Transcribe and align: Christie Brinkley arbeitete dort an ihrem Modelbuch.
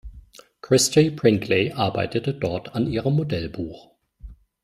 Christie 0.61 1.09
Brinkley 1.11 1.73
arbeitete 1.73 2.33
dort 2.33 2.73
an 2.73 2.87
ihrem 2.91 3.17
Modelbuch. 3.17 3.91